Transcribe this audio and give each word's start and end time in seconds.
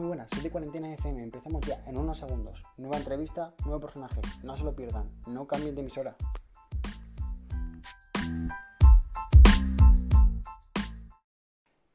Muy 0.00 0.06
buenas, 0.06 0.30
soy 0.30 0.40
de 0.40 0.50
Cuarentena 0.50 0.94
FM. 0.94 1.22
Empezamos 1.22 1.60
ya 1.66 1.84
en 1.86 1.98
unos 1.98 2.16
segundos. 2.16 2.62
Nueva 2.78 2.96
entrevista, 2.96 3.54
nuevo 3.66 3.80
personaje. 3.80 4.22
No 4.42 4.56
se 4.56 4.64
lo 4.64 4.72
pierdan. 4.72 5.10
No 5.26 5.46
cambien 5.46 5.74
de 5.74 5.82
emisora. 5.82 6.16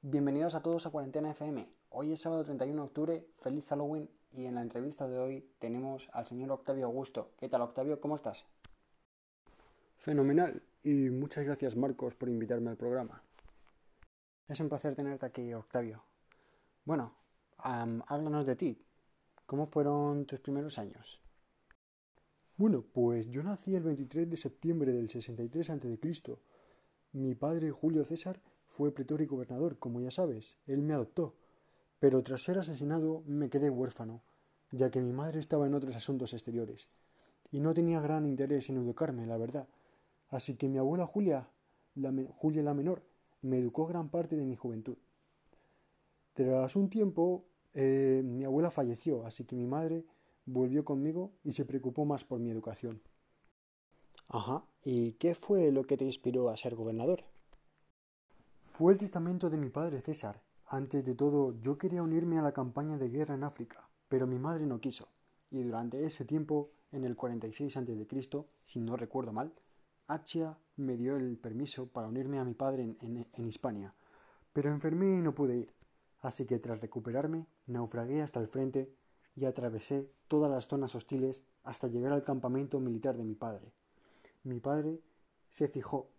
Bienvenidos 0.04 0.54
a 0.54 0.62
todos 0.62 0.86
a 0.86 0.92
Cuarentena 0.92 1.32
FM. 1.32 1.68
Hoy 1.90 2.14
es 2.14 2.22
sábado 2.22 2.46
31 2.46 2.80
de 2.80 2.88
octubre. 2.88 3.28
Feliz 3.40 3.66
Halloween. 3.66 4.08
Y 4.34 4.46
en 4.46 4.54
la 4.54 4.62
entrevista 4.62 5.08
de 5.08 5.18
hoy 5.18 5.50
tenemos 5.58 6.08
al 6.14 6.28
señor 6.28 6.52
Octavio 6.52 6.86
Augusto. 6.86 7.32
¿Qué 7.40 7.50
tal, 7.50 7.64
Octavio? 7.64 8.00
¿Cómo 8.00 8.18
estás? 8.18 8.46
Fenomenal. 9.96 10.62
Y 10.84 11.10
muchas 11.10 11.44
gracias, 11.44 11.76
Marcos, 11.76 12.14
por 12.14 12.30
invitarme 12.30 12.70
al 12.70 12.78
programa. 12.78 13.24
Es 14.48 14.60
un 14.60 14.70
placer 14.70 14.94
tenerte 14.94 15.26
aquí, 15.26 15.52
Octavio. 15.56 16.04
Bueno, 16.84 17.16
háblanos 17.66 18.46
de 18.46 18.56
ti. 18.56 18.86
¿Cómo 19.48 19.66
fueron 19.68 20.26
tus 20.26 20.40
primeros 20.40 20.78
años? 20.78 21.20
Bueno, 22.58 22.84
pues 22.94 23.28
yo 23.30 23.42
nací 23.44 23.76
el 23.76 23.84
23 23.84 24.30
de 24.30 24.38
septiembre 24.38 24.94
del 24.94 25.10
63 25.10 25.70
a.C. 25.72 26.38
Mi 27.12 27.34
padre, 27.34 27.72
Julio 27.72 28.06
César, 28.06 28.40
fue 28.68 28.94
pretor 28.94 29.22
y 29.22 29.26
gobernador, 29.26 29.80
como 29.80 30.00
ya 30.00 30.12
sabes. 30.12 30.58
Él 30.68 30.82
me 30.82 30.94
adoptó. 30.94 31.36
Pero 32.00 32.22
tras 32.24 32.44
ser 32.44 32.60
asesinado 32.60 33.24
me 33.26 33.50
quedé 33.50 33.70
huérfano, 33.70 34.22
ya 34.72 34.92
que 34.92 35.02
mi 35.02 35.12
madre 35.12 35.40
estaba 35.40 35.66
en 35.66 35.74
otros 35.74 35.96
asuntos 35.96 36.34
exteriores. 36.34 36.90
Y 37.52 37.62
no 37.62 37.74
tenía 37.74 38.00
gran 38.00 38.26
interés 38.26 38.70
en 38.70 38.78
educarme, 38.78 39.26
la 39.26 39.38
verdad. 39.38 39.68
Así 40.30 40.56
que 40.56 40.70
mi 40.70 40.78
abuela 40.78 41.06
Julia, 41.08 41.50
Julia 42.38 42.64
la 42.64 42.74
menor, 42.74 43.04
me 43.42 43.58
educó 43.58 43.88
gran 43.88 44.10
parte 44.10 44.36
de 44.36 44.46
mi 44.46 44.56
juventud. 44.56 44.98
Tras 46.34 46.76
un 46.76 46.90
tiempo, 46.90 47.46
eh, 47.76 48.22
mi 48.24 48.46
abuela 48.46 48.72
falleció, 48.72 49.26
así 49.26 49.44
que 49.44 49.56
mi 49.56 49.68
madre 49.68 50.06
volvió 50.46 50.86
conmigo 50.86 51.34
y 51.44 51.52
se 51.52 51.66
preocupó 51.66 52.06
más 52.06 52.24
por 52.24 52.40
mi 52.40 52.50
educación. 52.50 53.02
Ajá, 54.30 54.66
¿y 54.82 55.12
qué 55.14 55.36
fue 55.36 55.72
lo 55.72 55.84
que 55.84 55.98
te 55.98 56.06
inspiró 56.06 56.50
a 56.50 56.58
ser 56.58 56.76
gobernador? 56.76 57.26
Fue 58.66 58.94
el 58.94 58.98
testamento 58.98 59.50
de 59.50 59.58
mi 59.58 59.70
padre 59.70 60.02
César. 60.02 60.42
Antes 60.68 61.04
de 61.06 61.16
todo, 61.16 61.60
yo 61.62 61.78
quería 61.78 62.02
unirme 62.02 62.40
a 62.40 62.42
la 62.42 62.54
campaña 62.54 62.98
de 62.98 63.10
guerra 63.10 63.36
en 63.36 63.44
África, 63.44 63.90
pero 64.08 64.26
mi 64.26 64.40
madre 64.40 64.66
no 64.66 64.80
quiso. 64.80 65.10
Y 65.52 65.62
durante 65.62 66.06
ese 66.06 66.26
tiempo, 66.26 66.72
en 66.92 67.04
el 67.04 67.16
46 67.16 67.78
a.C., 67.78 68.46
si 68.64 68.80
no 68.80 68.96
recuerdo 68.96 69.34
mal, 69.34 69.54
Achia 70.08 70.58
me 70.78 70.96
dio 70.96 71.18
el 71.18 71.38
permiso 71.38 71.88
para 71.88 72.08
unirme 72.08 72.40
a 72.40 72.46
mi 72.46 72.54
padre 72.54 72.84
en, 72.84 73.28
en 73.32 73.46
Hispania, 73.46 73.94
pero 74.54 74.70
enfermé 74.70 75.18
y 75.18 75.22
no 75.22 75.36
pude 75.36 75.58
ir. 75.58 75.74
Así 76.22 76.46
que 76.46 76.58
tras 76.58 76.82
recuperarme, 76.82 77.48
naufragué 77.66 78.22
hasta 78.22 78.40
el 78.40 78.48
frente 78.48 78.94
y 79.36 79.46
atravesé 79.46 80.10
todas 80.28 80.50
las 80.50 80.68
zonas 80.68 80.96
hostiles 80.96 81.44
hasta 81.64 81.88
llegar 81.88 82.14
al 82.14 82.24
campamento 82.24 82.80
militar 82.80 83.18
de 83.18 83.26
mi 83.26 83.36
padre. 83.36 83.74
Mi 84.44 84.60
padre 84.60 85.02
se 85.50 85.68
fijó 85.68 86.10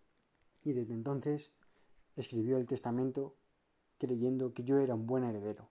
y 0.62 0.72
desde 0.72 0.94
entonces 0.94 1.52
escribió 2.16 2.58
el 2.58 2.66
testamento 2.66 3.36
creyendo 3.98 4.52
que 4.52 4.64
yo 4.64 4.78
era 4.78 4.94
un 4.94 5.06
buen 5.06 5.24
heredero. 5.24 5.70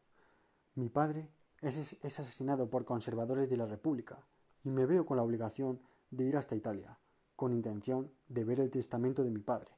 Mi 0.74 0.90
padre 0.90 1.30
es, 1.62 1.98
es 2.02 2.20
asesinado 2.20 2.70
por 2.70 2.86
conservadores 2.86 3.50
de 3.50 3.58
la 3.58 3.66
República 3.66 4.26
y 4.64 4.70
me 4.70 4.86
veo 4.86 5.06
con 5.06 5.18
la 5.18 5.24
obligación 5.24 5.80
de 6.10 6.26
ir 6.26 6.38
hasta 6.38 6.56
Italia, 6.56 6.98
con 7.36 7.54
intención 7.54 8.12
de 8.28 8.44
ver 8.44 8.60
el 8.60 8.72
testamento 8.72 9.24
de 9.24 9.32
mi 9.32 9.42
padre. 9.42 9.72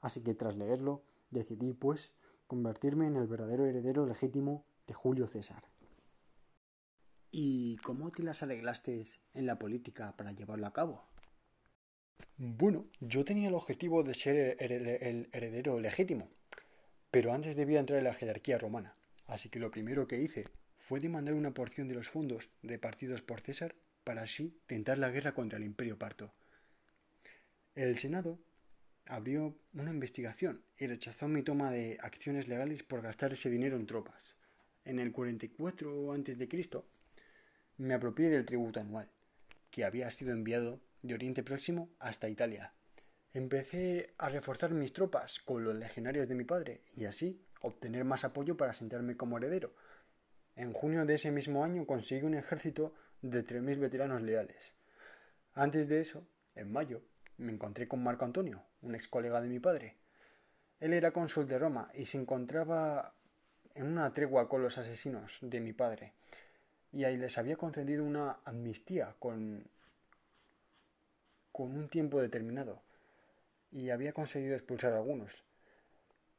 Así 0.00 0.22
que 0.22 0.34
tras 0.34 0.56
leerlo, 0.56 1.02
decidí, 1.30 1.72
pues, 1.72 2.14
convertirme 2.46 3.06
en 3.06 3.16
el 3.16 3.26
verdadero 3.26 3.66
heredero 3.66 4.06
legítimo 4.06 4.64
Julio 4.92 5.26
César. 5.26 5.64
¿Y 7.30 7.76
cómo 7.78 8.10
te 8.10 8.22
las 8.22 8.42
arreglaste 8.42 9.04
en 9.34 9.46
la 9.46 9.58
política 9.58 10.16
para 10.16 10.32
llevarlo 10.32 10.66
a 10.66 10.72
cabo? 10.72 11.04
Bueno, 12.36 12.86
yo 13.00 13.24
tenía 13.24 13.48
el 13.48 13.54
objetivo 13.54 14.02
de 14.02 14.14
ser 14.14 14.56
el 14.60 15.28
heredero 15.32 15.80
legítimo, 15.80 16.30
pero 17.10 17.32
antes 17.32 17.56
debía 17.56 17.80
entrar 17.80 17.98
en 17.98 18.04
la 18.04 18.14
jerarquía 18.14 18.58
romana, 18.58 18.96
así 19.26 19.48
que 19.48 19.58
lo 19.58 19.70
primero 19.70 20.06
que 20.06 20.20
hice 20.20 20.46
fue 20.78 21.00
demandar 21.00 21.34
una 21.34 21.54
porción 21.54 21.88
de 21.88 21.94
los 21.94 22.08
fondos 22.08 22.50
repartidos 22.62 23.22
por 23.22 23.40
César 23.40 23.74
para 24.04 24.22
así 24.22 24.60
tentar 24.66 24.98
la 24.98 25.10
guerra 25.10 25.32
contra 25.32 25.58
el 25.58 25.64
imperio 25.64 25.98
parto. 25.98 26.34
El 27.74 27.98
Senado 27.98 28.38
abrió 29.06 29.56
una 29.72 29.90
investigación 29.90 30.64
y 30.76 30.86
rechazó 30.86 31.28
mi 31.28 31.42
toma 31.42 31.70
de 31.70 31.98
acciones 32.00 32.48
legales 32.48 32.82
por 32.82 33.02
gastar 33.02 33.32
ese 33.32 33.48
dinero 33.48 33.76
en 33.76 33.86
tropas. 33.86 34.36
En 34.84 34.98
el 34.98 35.12
44 35.12 36.12
a.C. 36.12 36.82
me 37.76 37.94
apropié 37.94 38.30
del 38.30 38.44
tributo 38.44 38.80
anual, 38.80 39.08
que 39.70 39.84
había 39.84 40.10
sido 40.10 40.32
enviado 40.32 40.80
de 41.02 41.14
Oriente 41.14 41.44
Próximo 41.44 41.88
hasta 42.00 42.28
Italia. 42.28 42.74
Empecé 43.32 44.12
a 44.18 44.28
reforzar 44.28 44.72
mis 44.72 44.92
tropas 44.92 45.38
con 45.38 45.62
los 45.62 45.76
legionarios 45.76 46.28
de 46.28 46.34
mi 46.34 46.44
padre 46.44 46.82
y 46.96 47.04
así 47.04 47.40
obtener 47.60 48.04
más 48.04 48.24
apoyo 48.24 48.56
para 48.56 48.74
sentarme 48.74 49.16
como 49.16 49.38
heredero. 49.38 49.72
En 50.56 50.72
junio 50.72 51.06
de 51.06 51.14
ese 51.14 51.30
mismo 51.30 51.64
año 51.64 51.86
conseguí 51.86 52.22
un 52.22 52.34
ejército 52.34 52.92
de 53.22 53.46
3.000 53.46 53.78
veteranos 53.78 54.20
leales. 54.20 54.74
Antes 55.54 55.88
de 55.88 56.00
eso, 56.00 56.26
en 56.56 56.72
mayo, 56.72 57.02
me 57.36 57.52
encontré 57.52 57.86
con 57.86 58.02
Marco 58.02 58.24
Antonio, 58.24 58.64
un 58.80 58.94
ex 58.94 59.06
colega 59.06 59.40
de 59.40 59.48
mi 59.48 59.60
padre. 59.60 59.96
Él 60.80 60.92
era 60.92 61.12
cónsul 61.12 61.46
de 61.46 61.58
Roma 61.58 61.90
y 61.94 62.06
se 62.06 62.18
encontraba 62.18 63.14
en 63.74 63.86
una 63.86 64.12
tregua 64.12 64.48
con 64.48 64.62
los 64.62 64.78
asesinos 64.78 65.38
de 65.40 65.60
mi 65.60 65.72
padre, 65.72 66.12
y 66.92 67.04
ahí 67.04 67.16
les 67.16 67.38
había 67.38 67.56
concedido 67.56 68.04
una 68.04 68.38
amnistía 68.44 69.14
con, 69.18 69.64
con 71.52 71.76
un 71.76 71.88
tiempo 71.88 72.20
determinado, 72.20 72.82
y 73.70 73.90
había 73.90 74.12
conseguido 74.12 74.54
expulsar 74.54 74.92
a 74.92 74.96
algunos. 74.96 75.44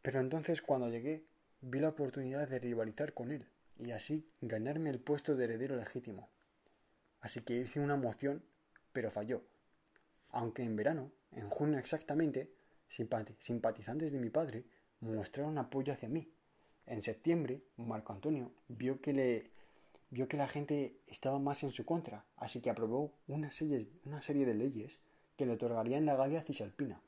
Pero 0.02 0.20
entonces 0.20 0.62
cuando 0.62 0.90
llegué 0.90 1.24
vi 1.62 1.80
la 1.80 1.90
oportunidad 1.90 2.48
de 2.48 2.60
rivalizar 2.60 3.14
con 3.14 3.32
él, 3.32 3.48
y 3.78 3.92
así 3.92 4.28
ganarme 4.42 4.90
el 4.90 5.00
puesto 5.00 5.36
de 5.36 5.46
heredero 5.46 5.76
legítimo. 5.76 6.30
Así 7.22 7.42
que 7.42 7.58
hice 7.58 7.80
una 7.80 7.96
moción, 7.96 8.44
pero 8.92 9.10
falló 9.10 9.44
aunque 10.34 10.64
en 10.64 10.76
verano, 10.76 11.12
en 11.32 11.50
junio 11.50 11.78
exactamente, 11.80 12.52
simpatizantes 12.90 14.12
de 14.12 14.20
mi 14.20 14.30
padre 14.30 14.66
mostraron 15.00 15.58
apoyo 15.58 15.94
hacia 15.94 16.10
mí. 16.10 16.28
En 16.86 17.02
septiembre, 17.02 17.62
Marco 17.78 18.14
Antonio 18.14 18.52
vio 18.68 19.02
que, 19.02 19.14
le, 19.14 19.52
vio 20.10 20.28
que 20.28 20.38
la 20.38 20.48
gente 20.48 20.98
estaba 21.08 21.40
más 21.40 21.64
en 21.64 21.72
su 21.72 21.86
contra, 21.86 22.26
así 22.38 22.62
que 22.62 22.70
aprobó 22.70 23.14
una 23.28 23.52
serie, 23.52 23.88
de 24.06 24.54
leyes 24.54 25.00
que 25.38 25.46
le 25.46 25.54
otorgarían 25.54 26.06
la 26.06 26.16
Galia 26.16 26.44
Cisalpina, 26.44 27.02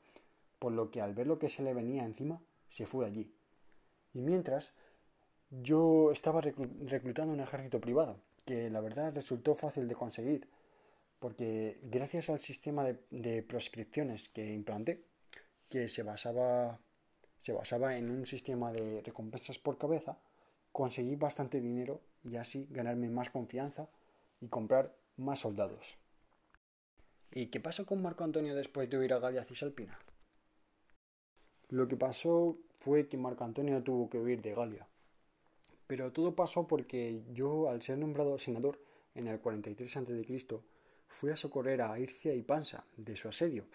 por 0.58 0.72
lo 0.72 0.90
que 0.90 1.00
al 1.00 1.14
ver 1.14 1.26
lo 1.26 1.38
que 1.38 1.48
se 1.48 1.62
le 1.62 1.74
venía 1.74 2.04
encima, 2.04 2.42
se 2.68 2.86
fue 2.86 3.06
allí. 3.06 3.32
Y 4.12 4.22
mientras, 4.22 4.72
yo 5.50 6.10
estaba 6.10 6.40
reclutando 6.40 7.32
un 7.32 7.40
ejército 7.40 7.80
privado, 7.80 8.20
que 8.44 8.70
la 8.70 8.80
verdad 8.80 9.14
resultó 9.14 9.54
fácil 9.54 9.88
de 9.88 9.94
conseguir, 9.94 10.48
porque 11.18 11.78
gracias 11.82 12.30
al 12.30 12.40
sistema 12.40 12.84
de, 13.10 13.42
proscripciones 13.42 14.28
que 14.28 14.52
implanté, 14.52 15.04
que 15.68 15.88
se 15.88 16.02
basaba, 16.02 16.80
se 17.46 17.52
basaba 17.52 17.96
en 17.96 18.10
un 18.10 18.26
sistema 18.26 18.72
de 18.72 19.02
recompensas 19.02 19.56
por 19.56 19.78
cabeza, 19.78 20.18
conseguí 20.72 21.14
bastante 21.14 21.60
dinero 21.60 22.00
y 22.24 22.34
así 22.34 22.66
ganarme 22.72 23.08
más 23.08 23.30
confianza 23.30 23.88
y 24.40 24.48
comprar 24.48 24.92
más 25.16 25.38
soldados. 25.38 25.96
¿Y 27.30 27.46
qué 27.46 27.60
pasó 27.60 27.86
con 27.86 28.02
Marco 28.02 28.24
Antonio 28.24 28.56
después 28.56 28.90
de 28.90 28.98
huir 28.98 29.12
a 29.12 29.20
Galia 29.20 29.44
Cisalpina? 29.44 29.96
Lo 31.68 31.86
que 31.86 31.96
pasó 31.96 32.58
fue 32.80 33.06
que 33.06 33.16
Marco 33.16 33.44
Antonio 33.44 33.80
tuvo 33.84 34.10
que 34.10 34.18
huir 34.18 34.42
de 34.42 34.52
Galia. 34.52 34.88
Pero 35.86 36.10
todo 36.10 36.34
pasó 36.34 36.66
porque 36.66 37.22
yo, 37.32 37.70
al 37.70 37.80
ser 37.80 37.98
nombrado 37.98 38.38
senador 38.38 38.80
en 39.14 39.28
el 39.28 39.38
43 39.38 39.98
a.C., 39.98 40.60
fui 41.06 41.30
a 41.30 41.36
socorrer 41.36 41.80
a 41.80 41.96
Ircia 42.00 42.34
y 42.34 42.42
Pansa 42.42 42.84
de 42.96 43.14
su 43.14 43.28
asedio 43.28 43.66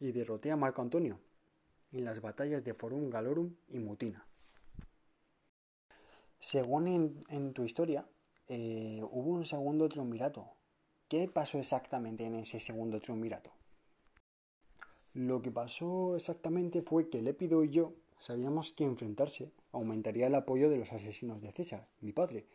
y 0.00 0.10
derroté 0.10 0.50
a 0.50 0.56
Marco 0.56 0.82
Antonio 0.82 1.20
en 1.92 2.04
las 2.04 2.20
batallas 2.20 2.64
de 2.64 2.74
Forum 2.74 3.10
Galorum 3.10 3.54
y 3.68 3.78
Mutina. 3.78 4.26
Según 6.38 7.24
en, 7.28 7.52
tu 7.52 7.64
historia, 7.64 8.08
eh, 8.48 9.02
hubo 9.10 9.30
un 9.30 9.44
segundo 9.44 9.88
triunvirato. 9.88 10.48
¿Qué 11.08 11.28
pasó 11.28 11.58
exactamente 11.58 12.24
en 12.24 12.34
ese 12.34 12.60
segundo 12.60 12.98
triunvirato? 13.00 13.52
Lo 15.12 15.42
que 15.42 15.50
pasó 15.50 16.16
exactamente 16.16 16.82
fue 16.82 17.10
que 17.10 17.20
Lépido 17.20 17.64
y 17.64 17.70
yo 17.70 17.94
sabíamos 18.20 18.72
que 18.72 18.84
enfrentarse 18.84 19.52
aumentaría 19.72 20.28
el 20.28 20.34
apoyo 20.34 20.70
de 20.70 20.78
los 20.78 20.92
asesinos 20.92 21.42
de 21.42 21.52
César, 21.52 21.88
mi 22.00 22.12
padre, 22.12 22.46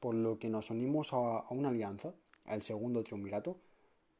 por 0.00 0.14
lo 0.14 0.38
que 0.38 0.48
nos 0.48 0.70
unimos 0.70 1.12
a, 1.12 1.38
a 1.38 1.48
una 1.50 1.68
alianza, 1.68 2.12
al 2.44 2.62
segundo 2.62 3.02
triunvirato, 3.04 3.58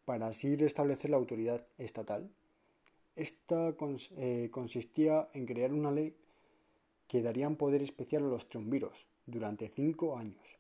para 0.05 0.29
así 0.29 0.57
restablecer 0.57 1.11
la 1.11 1.17
autoridad 1.17 1.67
estatal. 1.79 2.31
Esta 3.17 3.75
eh, 4.17 4.49
consistía 4.51 5.29
en 5.33 5.47
crear 5.47 5.73
una 5.73 5.91
ley 5.91 6.17
que 7.07 7.23
daría 7.23 7.49
un 7.49 7.57
poder 7.57 7.83
especial 7.83 8.25
a 8.25 8.29
los 8.29 8.49
triunviros 8.49 9.09
durante 9.27 9.69
cinco 9.69 10.17
años. 10.17 10.59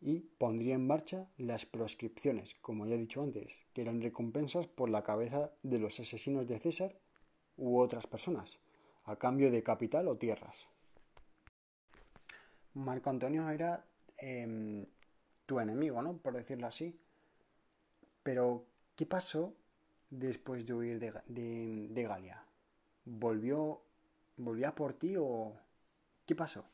y 0.00 0.20
pondría 0.38 0.76
en 0.76 0.86
marcha 0.86 1.26
las 1.38 1.66
proscripciones, 1.66 2.54
como 2.60 2.86
ya 2.86 2.94
he 2.94 2.98
dicho 2.98 3.20
antes, 3.20 3.66
que 3.72 3.82
eran 3.82 4.00
recompensas 4.00 4.68
por 4.68 4.90
la 4.90 5.02
cabeza 5.02 5.50
de 5.64 5.80
los 5.80 5.98
asesinos 5.98 6.46
de 6.46 6.60
César 6.60 6.96
u 7.56 7.80
otras 7.80 8.06
personas, 8.06 8.60
a 9.04 9.16
cambio 9.16 9.50
de 9.50 9.64
capital 9.64 10.06
o 10.06 10.16
tierras. 10.16 10.68
Marco 12.74 13.10
Antonio 13.10 13.50
era 13.50 13.84
em, 14.18 14.86
tu 15.46 15.58
enemigo, 15.58 16.00
¿no? 16.00 16.18
Por 16.18 16.34
decirlo 16.34 16.68
así. 16.68 16.96
Pero, 18.22 18.66
¿qué 18.94 19.04
pasó 19.06 19.54
después 20.10 20.66
de 20.66 20.74
huir 20.74 20.98
de, 20.98 21.88
de 21.90 22.02
Galia? 22.02 22.44
¿Volvió, 23.04 23.80
¿Volvió 24.36 24.68
a 24.68 24.74
por 24.74 24.92
ti 24.92 25.16
o 25.18 25.54
qué 26.26 26.34
pasó? 26.36 26.64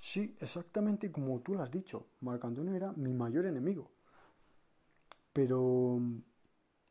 Sí, 0.00 0.34
exactamente 0.40 1.10
como 1.10 1.40
tú 1.40 1.54
lo 1.54 1.62
has 1.62 1.70
dicho. 1.70 2.06
Marco 2.20 2.46
Antonio 2.46 2.74
era 2.74 2.92
mi 2.92 3.12
mayor 3.12 3.46
enemigo. 3.46 3.90
Pero 5.32 5.98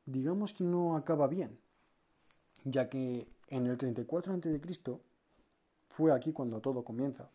digamos 0.06 0.54
que 0.54 0.64
no 0.64 0.96
acaba 0.96 1.28
bien, 1.28 1.60
ya 2.64 2.90
que 2.90 3.28
en 3.48 3.68
el 3.68 3.78
34 3.78 4.34
a.C. 4.34 5.00
fue 5.90 6.12
aquí 6.12 6.34
cuando 6.34 6.60
todo 6.60 6.84
comienza. 6.84 7.30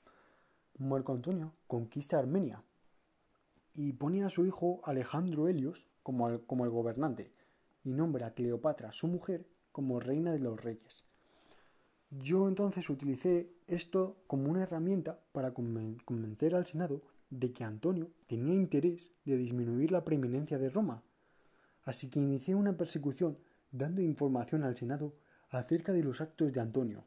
Marco 0.78 1.12
Antonio 1.12 1.54
conquista 1.66 2.18
Armenia 2.18 2.62
y 3.74 3.92
pone 3.92 4.24
a 4.24 4.30
su 4.30 4.44
hijo 4.44 4.80
Alejandro 4.84 5.48
Helios 5.48 5.86
como 6.02 6.28
el, 6.28 6.44
como 6.44 6.64
el 6.64 6.70
gobernante 6.70 7.32
y 7.88 7.92
nombra 7.94 8.26
a 8.26 8.34
Cleopatra, 8.34 8.92
su 8.92 9.06
mujer, 9.06 9.48
como 9.72 9.98
reina 9.98 10.32
de 10.32 10.40
los 10.40 10.62
reyes. 10.62 11.04
Yo 12.10 12.46
entonces 12.46 12.90
utilicé 12.90 13.50
esto 13.66 14.22
como 14.26 14.50
una 14.50 14.64
herramienta 14.64 15.20
para 15.32 15.54
convencer 15.54 16.54
al 16.54 16.66
Senado 16.66 17.00
de 17.30 17.50
que 17.54 17.64
Antonio 17.64 18.10
tenía 18.26 18.54
interés 18.54 19.14
de 19.24 19.38
disminuir 19.38 19.90
la 19.90 20.04
preeminencia 20.04 20.58
de 20.58 20.68
Roma. 20.68 21.02
Así 21.82 22.10
que 22.10 22.20
inicié 22.20 22.54
una 22.54 22.76
persecución 22.76 23.38
dando 23.70 24.02
información 24.02 24.64
al 24.64 24.76
Senado 24.76 25.14
acerca 25.48 25.94
de 25.94 26.04
los 26.04 26.20
actos 26.20 26.52
de 26.52 26.60
Antonio, 26.60 27.06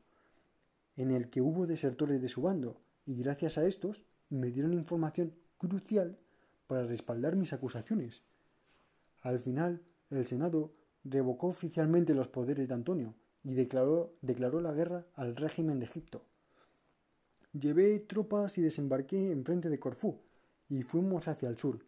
en 0.95 1.12
el 1.12 1.30
que 1.30 1.42
hubo 1.42 1.68
desertores 1.68 2.24
de 2.24 2.27
su 2.27 2.42
bando, 2.42 2.81
y 3.06 3.18
gracias 3.18 3.60
a 3.60 3.66
estos 3.66 4.04
me 4.30 4.50
dieron 4.50 4.74
información 4.74 5.36
crucial 5.60 6.18
para 6.66 6.88
respaldar 6.88 7.36
mis 7.36 7.54
acusaciones. 7.54 8.24
Al 9.22 9.38
final, 9.38 9.84
el 10.12 10.25
Senado 10.25 10.74
revocó 11.04 11.48
oficialmente 11.48 12.13
los 12.13 12.28
poderes 12.28 12.68
de 12.68 12.74
Antonio 12.74 13.16
y 13.44 13.54
declaró, 13.54 14.13
declaró 14.22 14.62
la 14.62 14.74
guerra 14.74 15.08
al 15.16 15.36
régimen 15.36 15.80
de 15.80 15.86
Egipto. 15.86 16.24
Llevé 17.54 18.00
tropas 18.00 18.58
y 18.58 18.62
desembarqué 18.62 19.31
enfrente 19.31 19.69
de 19.69 19.80
Corfú 19.80 20.22
y 20.69 20.84
fuimos 20.84 21.28
hacia 21.28 21.50
el 21.50 21.58
sur. 21.58 21.80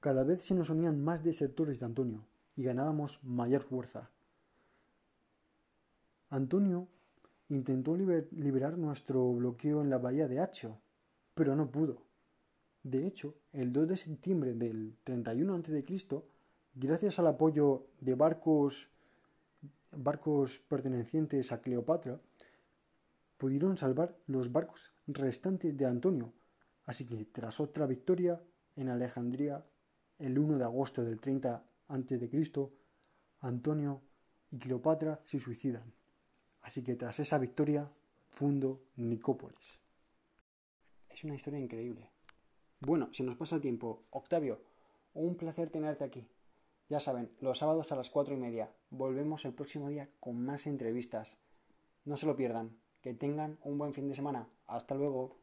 Cada 0.00 0.24
vez 0.24 0.42
se 0.42 0.54
nos 0.54 0.70
unían 0.70 1.02
más 1.02 1.24
desertores 1.24 1.80
de 1.80 1.86
Antonio 1.86 2.24
y 2.56 2.62
ganábamos 2.62 3.22
mayor 3.22 3.62
fuerza. 3.62 4.10
Antonio 6.30 6.88
intentó 7.48 7.96
liberar 7.96 8.78
nuestro 8.78 9.32
bloqueo 9.32 9.82
en 9.82 9.90
la 9.90 9.98
bahía 9.98 10.28
de 10.28 10.40
Hacho, 10.40 10.78
pero 11.34 11.56
no 11.56 11.70
pudo. 11.70 12.02
De 12.82 13.06
hecho, 13.06 13.34
el 13.52 13.72
2 13.72 13.88
de 13.88 13.96
septiembre 13.96 14.54
del 14.54 14.96
31 15.04 15.54
a.C., 15.54 15.84
gracias 16.80 17.18
al 17.18 17.26
apoyo 17.26 17.88
de 18.00 18.14
barcos 18.14 18.88
barcos 19.90 20.60
pertenecientes 20.60 21.50
a 21.50 21.60
Cleopatra 21.60 22.20
pudieron 23.36 23.76
salvar 23.76 24.16
los 24.26 24.52
barcos 24.52 24.92
restantes 25.06 25.76
de 25.76 25.86
Antonio, 25.86 26.32
así 26.84 27.04
que 27.06 27.24
tras 27.24 27.58
otra 27.58 27.86
victoria 27.86 28.40
en 28.76 28.88
Alejandría 28.90 29.64
el 30.18 30.38
1 30.38 30.58
de 30.58 30.64
agosto 30.64 31.04
del 31.04 31.20
30 31.20 31.64
a.C., 31.88 32.70
Antonio 33.40 34.02
y 34.50 34.58
Cleopatra 34.58 35.20
se 35.24 35.38
suicidan. 35.38 35.92
Así 36.62 36.82
que 36.82 36.96
tras 36.96 37.18
esa 37.20 37.38
victoria 37.38 37.90
fundo 38.28 38.82
Nicópolis. 38.96 39.80
Es 41.08 41.24
una 41.24 41.34
historia 41.34 41.60
increíble. 41.60 42.10
Bueno, 42.80 43.08
si 43.12 43.22
nos 43.22 43.36
pasa 43.36 43.60
tiempo, 43.60 44.04
Octavio, 44.10 44.60
un 45.14 45.36
placer 45.36 45.70
tenerte 45.70 46.04
aquí. 46.04 46.28
Ya 46.88 47.00
saben, 47.00 47.30
los 47.40 47.58
sábados 47.58 47.92
a 47.92 47.96
las 47.96 48.08
cuatro 48.08 48.34
y 48.34 48.38
media. 48.38 48.72
Volvemos 48.88 49.44
el 49.44 49.52
próximo 49.52 49.88
día 49.88 50.08
con 50.20 50.42
más 50.42 50.66
entrevistas. 50.66 51.36
No 52.06 52.16
se 52.16 52.24
lo 52.24 52.34
pierdan. 52.34 52.78
Que 53.02 53.12
tengan 53.12 53.58
un 53.62 53.76
buen 53.76 53.92
fin 53.92 54.08
de 54.08 54.14
semana. 54.14 54.48
Hasta 54.66 54.94
luego. 54.94 55.36